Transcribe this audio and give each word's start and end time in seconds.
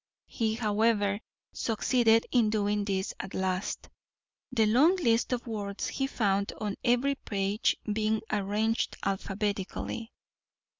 He, 0.25 0.55
however, 0.55 1.19
succeeded 1.53 2.25
in 2.31 2.49
doing 2.49 2.85
this 2.85 3.13
at 3.19 3.35
last, 3.35 3.87
the 4.51 4.65
long 4.65 4.95
list 4.95 5.31
of 5.31 5.45
words 5.45 5.89
he 5.89 6.07
found 6.07 6.51
on 6.57 6.75
every 6.83 7.13
page 7.13 7.77
being 7.93 8.23
arranged 8.31 8.97
alphabetically. 9.05 10.11